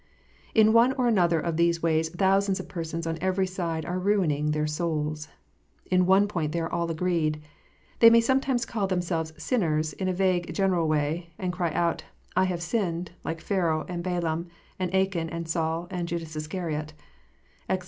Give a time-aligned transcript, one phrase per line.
[0.55, 4.49] In one or other of these ways thousands of persons on every side are ruining
[4.49, 5.27] their souls.
[5.91, 7.39] In one point they are all agreed.
[7.99, 12.03] They may sometimes call themselves "sinners," in a vague, general way, and cry out,
[12.35, 14.47] "I have sinned," like Pharaoh, and Balaam,
[14.79, 16.93] and Achan, and Saul, and Judas Iscariot
[17.69, 17.79] (Exod.